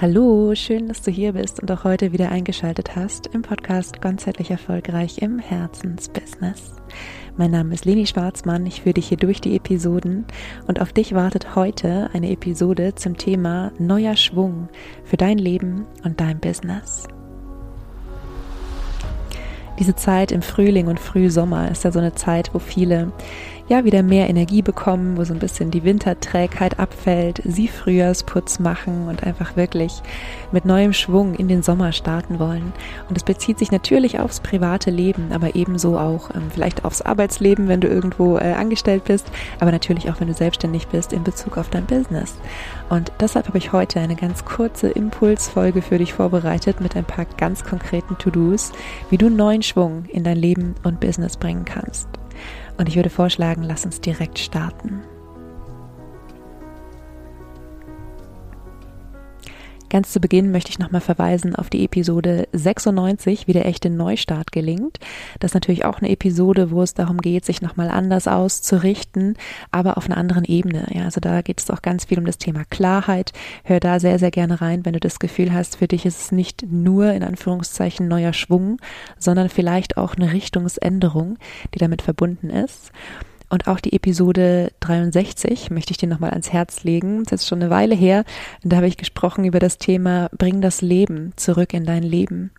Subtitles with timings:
[0.00, 4.50] Hallo, schön, dass du hier bist und auch heute wieder eingeschaltet hast im Podcast Ganzheitlich
[4.50, 6.72] Erfolgreich im Herzensbusiness.
[7.36, 10.24] Mein Name ist Leni Schwarzmann, ich führe dich hier durch die Episoden
[10.66, 14.70] und auf dich wartet heute eine Episode zum Thema neuer Schwung
[15.04, 17.06] für dein Leben und dein Business.
[19.78, 23.12] Diese Zeit im Frühling und Frühsommer ist ja so eine Zeit, wo viele
[23.70, 29.06] ja wieder mehr Energie bekommen, wo so ein bisschen die Winterträgheit abfällt, sie Frühjahrsputz machen
[29.06, 30.02] und einfach wirklich
[30.50, 32.72] mit neuem Schwung in den Sommer starten wollen.
[33.08, 37.68] Und es bezieht sich natürlich aufs private Leben, aber ebenso auch ähm, vielleicht aufs Arbeitsleben,
[37.68, 41.56] wenn du irgendwo äh, angestellt bist, aber natürlich auch, wenn du selbstständig bist in Bezug
[41.56, 42.34] auf dein Business.
[42.88, 47.26] Und deshalb habe ich heute eine ganz kurze Impulsfolge für dich vorbereitet mit ein paar
[47.36, 48.72] ganz konkreten To-Dos,
[49.10, 52.19] wie du neuen Schwung in dein Leben und Business bringen kannst.
[52.80, 55.02] Und ich würde vorschlagen, lass uns direkt starten.
[59.90, 64.52] Ganz zu Beginn möchte ich nochmal verweisen auf die Episode 96, wie der echte Neustart
[64.52, 65.00] gelingt.
[65.40, 69.34] Das ist natürlich auch eine Episode, wo es darum geht, sich nochmal anders auszurichten,
[69.72, 70.86] aber auf einer anderen Ebene.
[70.94, 73.32] Ja, also da geht es auch ganz viel um das Thema Klarheit.
[73.64, 76.30] Hör da sehr, sehr gerne rein, wenn du das Gefühl hast, für dich ist es
[76.30, 78.76] nicht nur in Anführungszeichen neuer Schwung,
[79.18, 81.36] sondern vielleicht auch eine Richtungsänderung,
[81.74, 82.92] die damit verbunden ist.
[83.50, 87.24] Und auch die Episode 63 möchte ich dir nochmal ans Herz legen.
[87.24, 88.24] Das ist schon eine Weile her.
[88.62, 92.52] Da habe ich gesprochen über das Thema Bring das Leben zurück in dein Leben.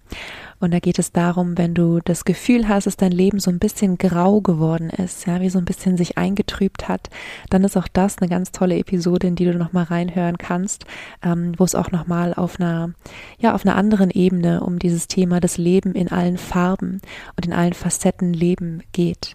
[0.60, 3.58] Und da geht es darum, wenn du das Gefühl hast, dass dein Leben so ein
[3.58, 7.10] bisschen grau geworden ist, ja, wie so ein bisschen sich eingetrübt hat,
[7.50, 10.86] dann ist auch das eine ganz tolle Episode, in die du nochmal reinhören kannst,
[11.24, 12.92] ähm, wo es auch nochmal auf einer,
[13.40, 17.02] ja, auf einer anderen Ebene um dieses Thema das Leben in allen Farben
[17.38, 19.34] und in allen Facetten Leben geht.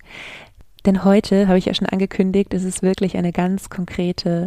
[0.87, 4.47] Denn heute, habe ich ja schon angekündigt, ist es wirklich eine ganz konkrete,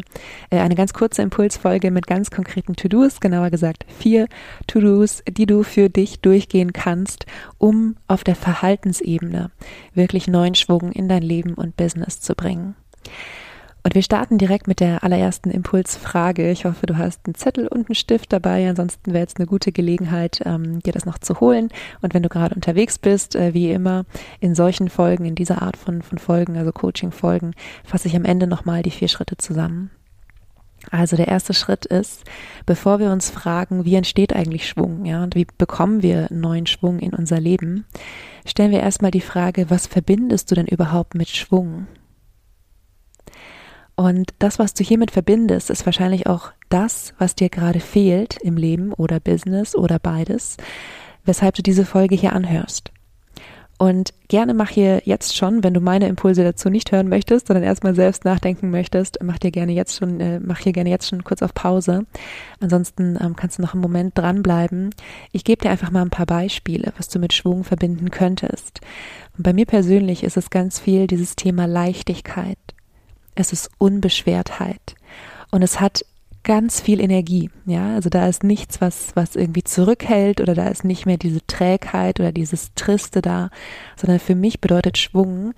[0.49, 4.27] äh, eine ganz kurze Impulsfolge mit ganz konkreten To-Dos, genauer gesagt vier
[4.67, 7.25] To-Dos, die du für dich durchgehen kannst,
[7.57, 9.51] um auf der Verhaltensebene
[9.93, 12.75] wirklich neuen Schwung in dein Leben und Business zu bringen.
[13.83, 16.51] Und wir starten direkt mit der allerersten Impulsfrage.
[16.51, 18.67] Ich hoffe, du hast einen Zettel und einen Stift dabei.
[18.67, 21.69] Ansonsten wäre jetzt eine gute Gelegenheit, ähm, dir das noch zu holen.
[22.01, 24.05] Und wenn du gerade unterwegs bist, äh, wie immer,
[24.41, 27.53] in solchen Folgen, in dieser Art von, von Folgen, also Coaching-Folgen,
[27.85, 29.91] fasse ich am Ende nochmal die vier Schritte zusammen.
[30.91, 32.23] Also der erste Schritt ist,
[32.65, 36.99] bevor wir uns fragen, wie entsteht eigentlich Schwung, ja, und wie bekommen wir neuen Schwung
[36.99, 37.85] in unser Leben,
[38.45, 41.87] stellen wir erstmal die Frage, was verbindest du denn überhaupt mit Schwung?
[43.99, 48.55] Und das, was du hiermit verbindest, ist wahrscheinlich auch das, was dir gerade fehlt im
[48.55, 50.55] Leben oder Business oder beides,
[51.25, 52.93] weshalb du diese Folge hier anhörst.
[53.77, 57.65] Und gerne mach hier jetzt schon, wenn du meine Impulse dazu nicht hören möchtest, sondern
[57.65, 61.25] erstmal selbst nachdenken möchtest, mach dir gerne jetzt schon, äh, mach hier gerne jetzt schon
[61.25, 62.05] kurz auf Pause.
[62.61, 64.91] Ansonsten ähm, kannst du noch einen Moment dranbleiben.
[65.33, 68.79] Ich gebe dir einfach mal ein paar Beispiele, was du mit Schwung verbinden könntest.
[69.37, 72.57] Und bei mir persönlich ist es ganz viel dieses Thema Leichtigkeit
[73.39, 74.95] es ist Unbeschwertheit
[75.51, 76.05] und es hat
[76.43, 80.83] ganz viel Energie, ja, also da ist nichts, was, was irgendwie zurückhält oder da ist
[80.83, 83.49] nicht mehr diese Trägheit oder dieses Triste da,
[83.95, 85.53] sondern für mich bedeutet Schwung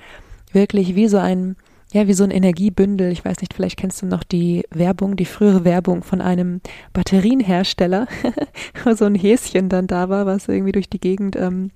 [0.51, 1.55] wirklich wie so ein,
[1.93, 3.11] ja, wie so ein Energiebündel.
[3.11, 6.61] Ich weiß nicht, vielleicht kennst du noch die Werbung, die frühere Werbung von einem
[6.93, 8.07] Batterienhersteller,
[8.83, 11.71] wo so ein Häschen dann da war, was irgendwie durch die Gegend ähm,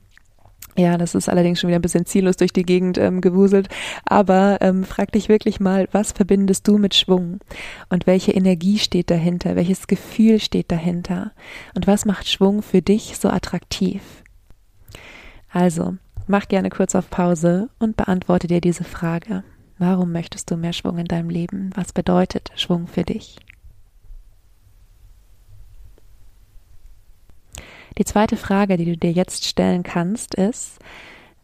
[0.77, 3.69] ja, das ist allerdings schon wieder ein bisschen ziellos durch die Gegend ähm, gewuselt.
[4.05, 7.39] Aber ähm, frag dich wirklich mal, was verbindest du mit Schwung?
[7.89, 9.55] Und welche Energie steht dahinter?
[9.55, 11.31] Welches Gefühl steht dahinter?
[11.75, 14.01] Und was macht Schwung für dich so attraktiv?
[15.49, 15.95] Also,
[16.27, 19.43] mach gerne kurz auf Pause und beantworte dir diese Frage.
[19.77, 21.69] Warum möchtest du mehr Schwung in deinem Leben?
[21.75, 23.37] Was bedeutet Schwung für dich?
[27.97, 30.79] Die zweite Frage, die du dir jetzt stellen kannst, ist,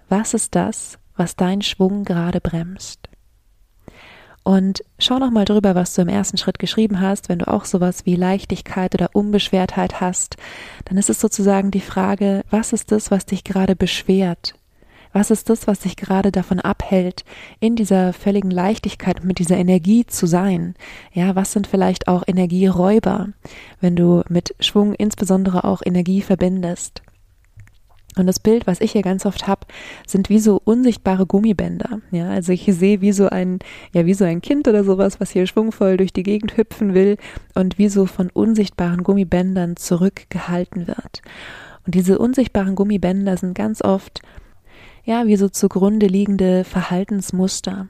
[0.09, 3.07] was ist das, was deinen Schwung gerade bremst?
[4.43, 7.29] Und schau noch mal drüber, was du im ersten Schritt geschrieben hast.
[7.29, 10.35] Wenn du auch sowas wie Leichtigkeit oder Unbeschwertheit hast,
[10.85, 14.55] dann ist es sozusagen die Frage, was ist das, was dich gerade beschwert?
[15.13, 17.25] Was ist das, was dich gerade davon abhält,
[17.59, 20.75] in dieser völligen Leichtigkeit mit dieser Energie zu sein?
[21.13, 23.29] Ja, was sind vielleicht auch Energieräuber,
[23.81, 27.01] wenn du mit Schwung insbesondere auch Energie verbindest?
[28.17, 29.65] Und das Bild, was ich hier ganz oft habe,
[30.05, 32.01] sind wie so unsichtbare Gummibänder.
[32.11, 33.59] Ja, also ich sehe wie so ein,
[33.93, 37.17] ja, wie so ein Kind oder sowas, was hier schwungvoll durch die Gegend hüpfen will
[37.55, 41.21] und wie so von unsichtbaren Gummibändern zurückgehalten wird.
[41.85, 44.21] Und diese unsichtbaren Gummibänder sind ganz oft
[45.03, 47.87] ja, wie so zugrunde liegende Verhaltensmuster.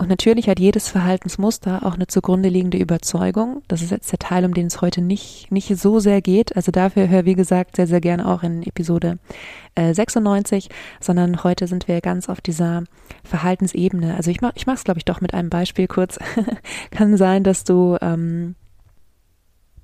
[0.00, 3.62] Und natürlich hat jedes Verhaltensmuster auch eine zugrunde liegende Überzeugung.
[3.66, 6.54] Das ist jetzt der Teil, um den es heute nicht, nicht so sehr geht.
[6.54, 9.18] Also dafür höre, wie gesagt, sehr, sehr gerne auch in Episode
[9.74, 10.68] äh, 96,
[11.00, 12.84] sondern heute sind wir ganz auf dieser
[13.24, 14.14] Verhaltensebene.
[14.14, 16.20] Also ich mach, ich mach's, glaube ich, doch mit einem Beispiel kurz.
[16.92, 18.54] Kann sein, dass du ähm,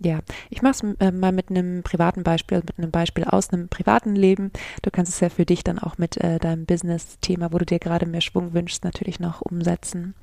[0.05, 0.21] ja,
[0.51, 4.15] ich mache es äh, mal mit einem privaten Beispiel, mit einem Beispiel aus einem privaten
[4.15, 4.53] Leben.
[4.83, 7.79] Du kannst es ja für dich dann auch mit äh, deinem Business-Thema, wo du dir
[7.79, 10.15] gerade mehr Schwung wünschst, natürlich noch umsetzen.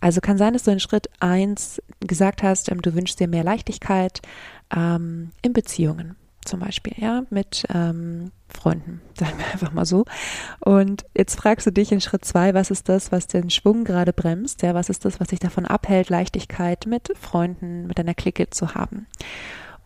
[0.00, 3.44] Also kann sein, dass du in Schritt eins gesagt hast, ähm, du wünschst dir mehr
[3.44, 4.20] Leichtigkeit
[4.74, 10.04] ähm, in Beziehungen zum Beispiel, ja, mit ähm, Freunden, sagen wir einfach mal so.
[10.60, 14.12] Und jetzt fragst du dich in Schritt zwei, was ist das, was den Schwung gerade
[14.12, 14.62] bremst?
[14.62, 18.74] Ja, was ist das, was dich davon abhält, Leichtigkeit mit Freunden, mit deiner Clique zu
[18.74, 19.06] haben?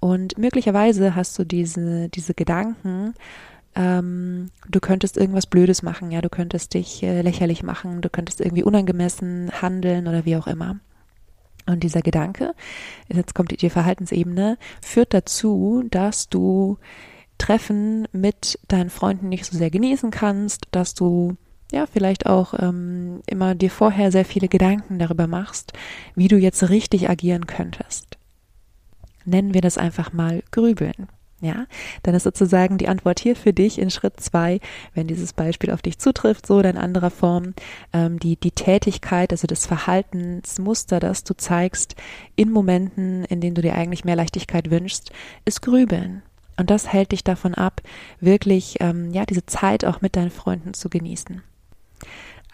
[0.01, 3.15] Und möglicherweise hast du diese, diese Gedanken,
[3.75, 8.41] ähm, du könntest irgendwas Blödes machen, ja, du könntest dich äh, lächerlich machen, du könntest
[8.41, 10.77] irgendwie unangemessen handeln oder wie auch immer.
[11.67, 12.55] Und dieser Gedanke,
[13.09, 16.79] jetzt kommt die Verhaltensebene, führt dazu, dass du
[17.39, 21.37] Treffen mit deinen Freunden nicht so sehr genießen kannst, dass du
[21.73, 25.73] ja vielleicht auch ähm, immer dir vorher sehr viele Gedanken darüber machst,
[26.15, 28.19] wie du jetzt richtig agieren könntest.
[29.25, 31.09] Nennen wir das einfach mal Grübeln.
[31.45, 31.67] Ja,
[32.03, 34.61] dann ist sozusagen die Antwort hier für dich in Schritt zwei,
[34.95, 37.53] wenn dieses Beispiel auf dich zutrifft, so oder in anderer Form,
[37.93, 41.97] ähm, die, die Tätigkeit, also das Verhaltensmuster, das du zeigst
[42.35, 45.13] in Momenten, in denen du dir eigentlich mehr Leichtigkeit wünschst,
[45.45, 46.23] ist Grübeln.
[46.57, 47.83] Und das hält dich davon ab,
[48.21, 51.43] wirklich, ähm, ja, diese Zeit auch mit deinen Freunden zu genießen.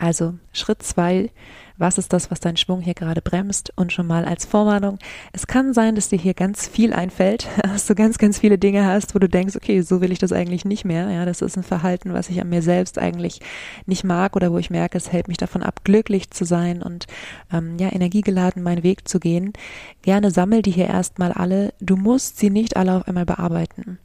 [0.00, 1.30] Also Schritt zwei,
[1.76, 3.70] was ist das, was deinen Schwung hier gerade bremst?
[3.76, 4.98] Und schon mal als Vorwarnung,
[5.34, 8.86] es kann sein, dass dir hier ganz viel einfällt, dass du ganz, ganz viele Dinge
[8.86, 11.10] hast, wo du denkst, okay, so will ich das eigentlich nicht mehr.
[11.10, 13.40] Ja, das ist ein Verhalten, was ich an mir selbst eigentlich
[13.84, 17.06] nicht mag oder wo ich merke, es hält mich davon ab, glücklich zu sein und
[17.52, 19.52] ähm, ja, energiegeladen meinen Weg zu gehen.
[20.00, 21.74] Gerne sammel die hier erstmal alle.
[21.78, 23.98] Du musst sie nicht alle auf einmal bearbeiten.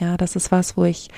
[0.00, 1.10] Ja, das ist was, wo ich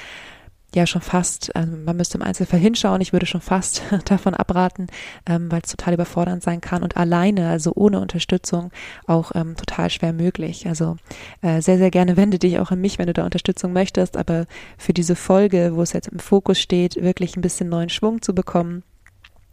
[0.74, 4.86] ja schon fast, also man müsste im Einzelfall hinschauen, ich würde schon fast davon abraten,
[5.26, 8.70] ähm, weil es total überfordernd sein kann und alleine, also ohne Unterstützung,
[9.06, 10.66] auch ähm, total schwer möglich.
[10.66, 10.96] Also
[11.42, 14.46] äh, sehr, sehr gerne wende dich auch an mich, wenn du da Unterstützung möchtest, aber
[14.78, 18.34] für diese Folge, wo es jetzt im Fokus steht, wirklich ein bisschen neuen Schwung zu
[18.34, 18.82] bekommen,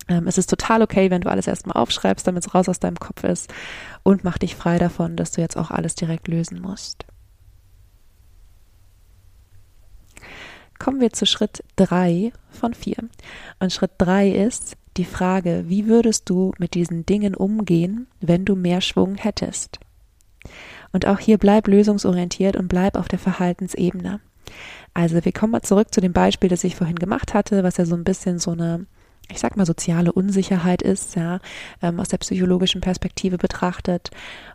[0.07, 2.99] ähm, es ist total okay, wenn du alles erstmal aufschreibst, damit es raus aus deinem
[2.99, 3.53] Kopf ist
[4.03, 7.05] und mach dich frei davon, dass du jetzt auch alles direkt lösen musst.
[10.79, 12.97] Kommen wir zu Schritt drei von vier.
[13.59, 18.55] Und Schritt drei ist die Frage, wie würdest du mit diesen Dingen umgehen, wenn du
[18.55, 19.79] mehr Schwung hättest?
[20.91, 24.19] Und auch hier bleib lösungsorientiert und bleib auf der Verhaltensebene.
[24.93, 27.85] Also wir kommen mal zurück zu dem Beispiel, das ich vorhin gemacht hatte, was ja
[27.85, 28.87] so ein bisschen so eine
[29.29, 31.39] ich sag mal, soziale Unsicherheit ist, ja,
[31.81, 34.09] ähm, aus der psychologischen Perspektive betrachtet.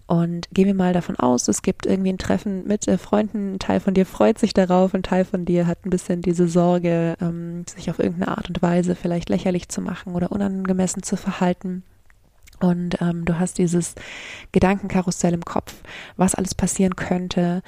[0.06, 3.58] Und gehen wir mal davon aus, es gibt irgendwie ein Treffen mit äh, Freunden, ein
[3.58, 7.16] Teil von dir freut sich darauf, ein Teil von dir hat ein bisschen diese Sorge,
[7.20, 11.82] ähm, sich auf irgendeine Art und Weise vielleicht lächerlich zu machen oder unangemessen zu verhalten.
[12.60, 13.94] Und ähm, du hast dieses
[14.52, 15.74] Gedankenkarussell im Kopf,
[16.16, 17.62] was alles passieren könnte,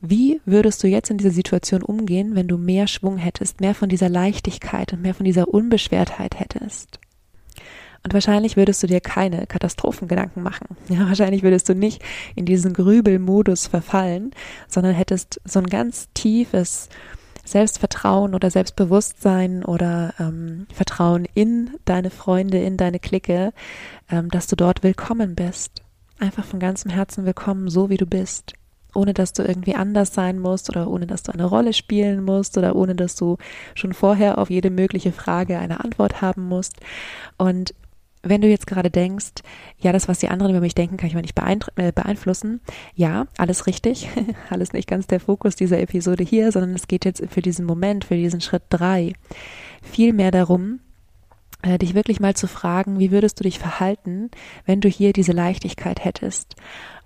[0.00, 3.88] wie würdest du jetzt in dieser Situation umgehen, wenn du mehr Schwung hättest, mehr von
[3.88, 7.00] dieser Leichtigkeit und mehr von dieser Unbeschwertheit hättest?
[8.04, 10.76] Und wahrscheinlich würdest du dir keine Katastrophengedanken machen.
[10.88, 12.02] Ja, wahrscheinlich würdest du nicht
[12.36, 14.30] in diesen Grübelmodus verfallen,
[14.68, 16.88] sondern hättest so ein ganz tiefes
[17.44, 23.52] Selbstvertrauen oder Selbstbewusstsein oder ähm, Vertrauen in deine Freunde, in deine Clique,
[24.10, 25.82] ähm, dass du dort willkommen bist.
[26.20, 28.57] Einfach von ganzem Herzen willkommen, so wie du bist
[28.98, 32.58] ohne dass du irgendwie anders sein musst oder ohne dass du eine Rolle spielen musst
[32.58, 33.38] oder ohne dass du
[33.74, 36.80] schon vorher auf jede mögliche Frage eine Antwort haben musst.
[37.36, 37.74] Und
[38.24, 39.42] wenn du jetzt gerade denkst,
[39.78, 41.38] ja, das, was die anderen über mich denken, kann ich mal nicht
[41.76, 42.60] äh, beeinflussen.
[42.96, 44.08] Ja, alles richtig.
[44.50, 48.04] alles nicht ganz der Fokus dieser Episode hier, sondern es geht jetzt für diesen Moment,
[48.04, 49.12] für diesen Schritt drei,
[49.80, 50.80] viel mehr darum,
[51.62, 54.30] äh, dich wirklich mal zu fragen, wie würdest du dich verhalten,
[54.66, 56.56] wenn du hier diese Leichtigkeit hättest?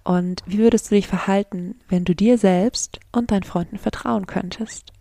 [0.04, 4.92] Und wie würdest du dich verhalten, wenn du dir selbst und deinen Freunden vertrauen könntest?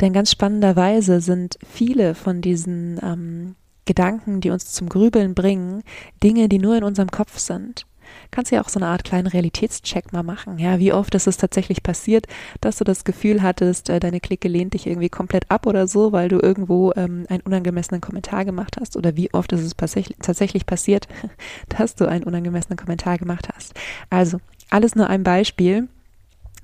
[0.00, 5.82] Denn ganz spannenderweise sind viele von diesen ähm, Gedanken, die uns zum Grübeln bringen,
[6.22, 7.87] Dinge, die nur in unserem Kopf sind
[8.30, 10.58] kannst du ja auch so eine Art kleinen Realitätscheck mal machen.
[10.58, 12.26] Ja, wie oft ist es tatsächlich passiert,
[12.60, 16.12] dass du das Gefühl hattest, äh, deine Clique lehnt dich irgendwie komplett ab oder so,
[16.12, 18.96] weil du irgendwo ähm, einen unangemessenen Kommentar gemacht hast?
[18.96, 19.74] Oder wie oft ist es
[20.20, 21.08] tatsächlich passiert,
[21.68, 23.74] dass du einen unangemessenen Kommentar gemacht hast?
[24.10, 24.38] Also,
[24.70, 25.88] alles nur ein Beispiel.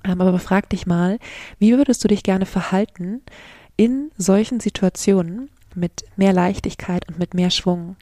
[0.05, 1.19] Ähm, aber frag dich mal,
[1.59, 3.23] wie würdest du dich gerne verhalten
[3.77, 7.97] in solchen Situationen, mit mehr Leichtigkeit und mit mehr Schwung.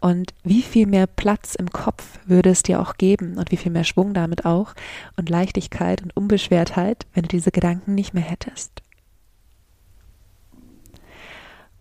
[0.00, 3.72] Und wie viel mehr Platz im Kopf würde es dir auch geben und wie viel
[3.72, 4.74] mehr Schwung damit auch
[5.16, 8.82] und Leichtigkeit und Unbeschwertheit, wenn du diese Gedanken nicht mehr hättest.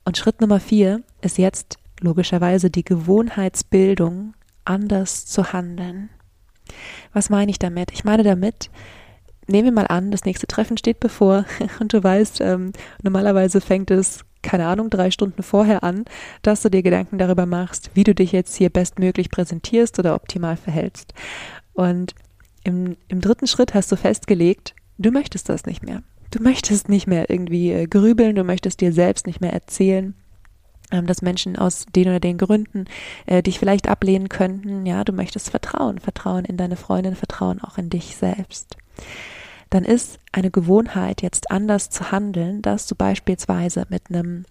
[0.05, 4.33] Und Schritt Nummer vier ist jetzt logischerweise die Gewohnheitsbildung,
[4.65, 6.09] anders zu handeln.
[7.13, 7.91] Was meine ich damit?
[7.91, 8.69] Ich meine damit,
[9.47, 11.45] nehmen wir mal an, das nächste Treffen steht bevor
[11.79, 16.05] und du weißt, ähm, normalerweise fängt es, keine Ahnung, drei Stunden vorher an,
[16.43, 20.57] dass du dir Gedanken darüber machst, wie du dich jetzt hier bestmöglich präsentierst oder optimal
[20.57, 21.13] verhältst.
[21.73, 22.13] Und
[22.63, 26.03] im, im dritten Schritt hast du festgelegt, du möchtest das nicht mehr.
[26.29, 30.15] Du möchtest nicht mehr irgendwie äh, grübeln, du möchtest dir selbst nicht mehr erzählen,
[30.91, 32.85] ähm, dass Menschen aus den oder den Gründen
[33.25, 34.85] äh, dich vielleicht ablehnen könnten.
[34.85, 38.77] Ja, du möchtest Vertrauen, Vertrauen in deine Freundin, Vertrauen auch in dich selbst
[39.73, 44.45] dann ist eine Gewohnheit jetzt anders zu handeln, dass du beispielsweise mit einem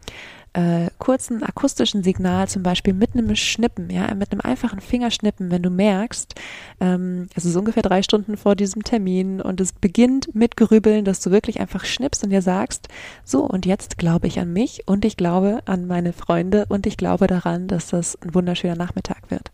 [0.53, 5.63] äh, kurzen akustischen Signal, zum Beispiel mit einem Schnippen, ja, mit einem einfachen Fingerschnippen, wenn
[5.63, 6.35] du merkst,
[6.81, 11.21] ähm, es ist ungefähr drei Stunden vor diesem Termin und es beginnt mit Grübeln, dass
[11.21, 12.89] du wirklich einfach schnippst und dir sagst,
[13.25, 16.97] so und jetzt glaube ich an mich und ich glaube an meine Freunde und ich
[16.97, 19.53] glaube daran, dass das ein wunderschöner Nachmittag wird.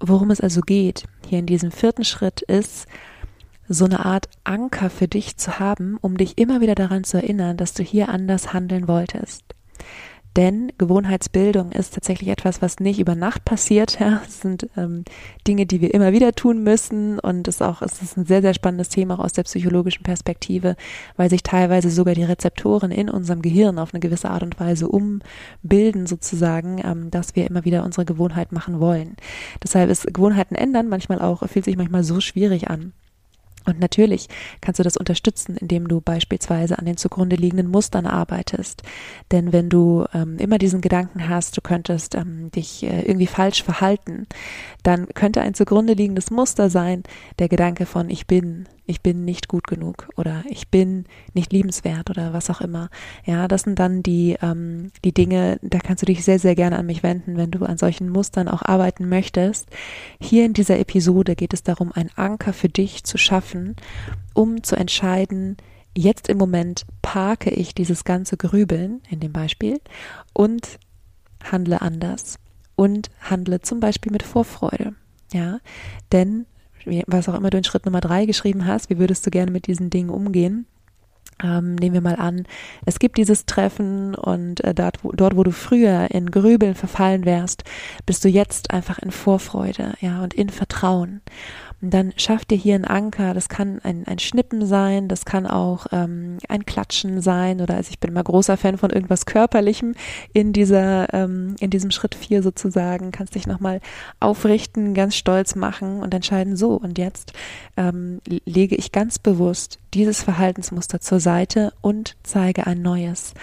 [0.00, 2.88] Worum es also geht hier in diesem vierten Schritt ist,
[3.72, 7.56] so eine Art Anker für dich zu haben, um dich immer wieder daran zu erinnern,
[7.56, 9.44] dass du hier anders handeln wolltest.
[10.36, 13.98] Denn Gewohnheitsbildung ist tatsächlich etwas, was nicht über Nacht passiert.
[14.00, 15.04] Ja, es sind ähm,
[15.46, 18.40] Dinge, die wir immer wieder tun müssen und es ist auch es ist ein sehr
[18.40, 20.76] sehr spannendes Thema auch aus der psychologischen Perspektive,
[21.16, 24.88] weil sich teilweise sogar die Rezeptoren in unserem Gehirn auf eine gewisse Art und Weise
[24.88, 29.16] umbilden sozusagen, ähm, dass wir immer wieder unsere Gewohnheit machen wollen.
[29.62, 32.92] Deshalb ist Gewohnheiten ändern manchmal auch fühlt sich manchmal so schwierig an.
[33.66, 34.28] Und natürlich
[34.60, 38.82] kannst du das unterstützen, indem du beispielsweise an den zugrunde liegenden Mustern arbeitest.
[39.32, 43.62] Denn wenn du ähm, immer diesen Gedanken hast, du könntest ähm, dich äh, irgendwie falsch
[43.62, 44.26] verhalten,
[44.82, 47.02] dann könnte ein zugrunde liegendes Muster sein,
[47.38, 52.10] der Gedanke von ich bin, ich bin nicht gut genug oder ich bin nicht liebenswert
[52.10, 52.90] oder was auch immer.
[53.24, 56.78] Ja, das sind dann die, ähm, die Dinge, da kannst du dich sehr, sehr gerne
[56.78, 59.68] an mich wenden, wenn du an solchen Mustern auch arbeiten möchtest.
[60.20, 63.76] Hier in dieser Episode geht es darum, einen Anker für dich zu schaffen,
[64.34, 65.56] um zu entscheiden,
[65.96, 69.80] jetzt im Moment parke ich dieses ganze Grübeln in dem Beispiel
[70.32, 70.78] und
[71.42, 72.38] handle anders
[72.76, 74.94] und handle zum Beispiel mit Vorfreude.
[75.32, 75.60] Ja,
[76.10, 76.46] denn
[77.06, 79.66] was auch immer du in Schritt Nummer drei geschrieben hast, wie würdest du gerne mit
[79.66, 80.66] diesen Dingen umgehen?
[81.42, 82.46] Ähm, nehmen wir mal an,
[82.84, 87.24] es gibt dieses Treffen und äh, dort, wo, dort, wo du früher in Grübeln verfallen
[87.24, 87.64] wärst,
[88.04, 91.22] bist du jetzt einfach in Vorfreude, ja, und in Vertrauen.
[91.82, 93.32] Und dann schaff dir hier einen Anker.
[93.32, 97.90] Das kann ein, ein Schnippen sein, das kann auch ähm, ein Klatschen sein oder also
[97.90, 99.94] ich bin immer großer Fan von irgendwas Körperlichem
[100.32, 103.12] in dieser, ähm, in diesem Schritt vier sozusagen.
[103.12, 103.80] Kannst dich nochmal
[104.20, 107.32] aufrichten, ganz stolz machen und entscheiden, so und jetzt
[107.76, 113.34] ähm, lege ich ganz bewusst dieses Verhaltensmuster zur Seite und zeige ein neues.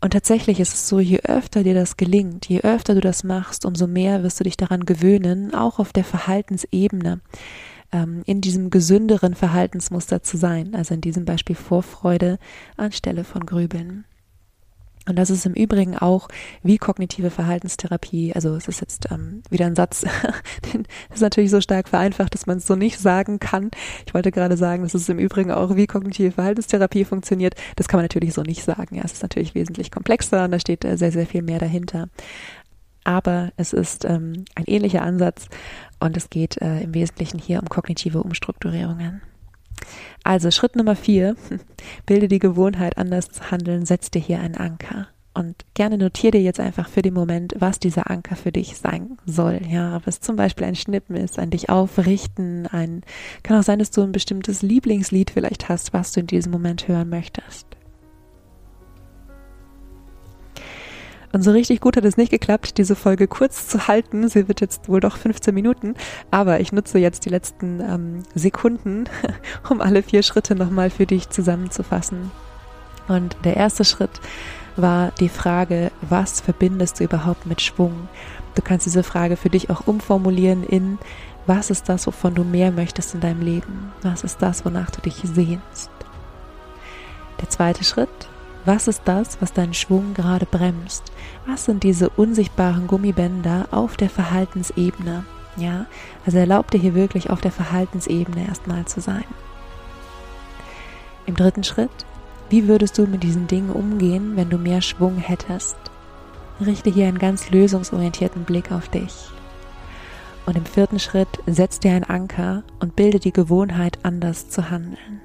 [0.00, 3.64] Und tatsächlich ist es so, je öfter dir das gelingt, je öfter du das machst,
[3.64, 7.20] umso mehr wirst du dich daran gewöhnen, auch auf der Verhaltensebene
[7.92, 10.74] ähm, in diesem gesünderen Verhaltensmuster zu sein.
[10.74, 12.38] Also in diesem Beispiel Vorfreude
[12.76, 14.04] anstelle von Grübeln.
[15.08, 16.28] Und das ist im Übrigen auch
[16.62, 18.32] wie kognitive Verhaltenstherapie.
[18.34, 20.04] Also es ist jetzt ähm, wieder ein Satz,
[20.74, 23.70] den ist natürlich so stark vereinfacht, dass man es so nicht sagen kann.
[24.06, 27.54] Ich wollte gerade sagen, dass es im Übrigen auch wie kognitive Verhaltenstherapie funktioniert.
[27.76, 28.96] Das kann man natürlich so nicht sagen.
[28.96, 32.08] Ja, es ist natürlich wesentlich komplexer und da steht äh, sehr, sehr viel mehr dahinter.
[33.04, 35.46] Aber es ist ähm, ein ähnlicher Ansatz
[36.00, 39.22] und es geht äh, im Wesentlichen hier um kognitive Umstrukturierungen.
[40.24, 41.36] Also Schritt Nummer vier,
[42.06, 45.08] bilde die Gewohnheit, anders zu handeln, setz dir hier einen Anker.
[45.34, 49.18] Und gerne notiere dir jetzt einfach für den Moment, was dieser Anker für dich sein
[49.26, 49.60] soll.
[49.68, 53.02] Ja, ob es zum Beispiel ein Schnippen ist, ein dich aufrichten, ein,
[53.42, 56.88] kann auch sein, dass du ein bestimmtes Lieblingslied vielleicht hast, was du in diesem Moment
[56.88, 57.75] hören möchtest.
[61.32, 64.28] Und so richtig gut hat es nicht geklappt, diese Folge kurz zu halten.
[64.28, 65.94] Sie wird jetzt wohl doch 15 Minuten,
[66.30, 69.04] aber ich nutze jetzt die letzten ähm, Sekunden,
[69.68, 72.30] um alle vier Schritte nochmal für dich zusammenzufassen.
[73.08, 74.20] Und der erste Schritt
[74.76, 78.08] war die Frage, was verbindest du überhaupt mit Schwung?
[78.54, 80.98] Du kannst diese Frage für dich auch umformulieren in,
[81.46, 83.92] was ist das, wovon du mehr möchtest in deinem Leben?
[84.02, 85.90] Was ist das, wonach du dich sehnst?
[87.40, 88.28] Der zweite Schritt
[88.66, 91.12] was ist das, was deinen Schwung gerade bremst?
[91.46, 95.24] Was sind diese unsichtbaren Gummibänder auf der Verhaltensebene?
[95.56, 95.86] Ja,
[96.26, 99.24] also erlaub dir hier wirklich auf der Verhaltensebene erstmal zu sein.
[101.26, 101.90] Im dritten Schritt,
[102.48, 105.76] Wie würdest du mit diesen Dingen umgehen, wenn du mehr Schwung hättest?
[106.64, 109.30] Richte hier einen ganz lösungsorientierten Blick auf dich.
[110.46, 115.20] Und im vierten Schritt setz dir einen Anker und bilde die Gewohnheit, anders zu handeln.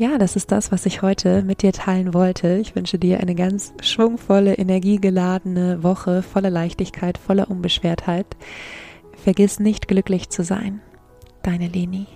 [0.00, 2.56] Ja, das ist das, was ich heute mit dir teilen wollte.
[2.56, 8.24] Ich wünsche dir eine ganz schwungvolle, energiegeladene Woche voller Leichtigkeit, voller Unbeschwertheit.
[9.22, 10.80] Vergiss nicht glücklich zu sein.
[11.42, 12.06] Deine Leni.